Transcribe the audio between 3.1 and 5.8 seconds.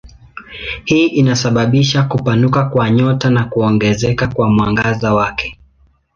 na kuongezeka kwa mwangaza wake.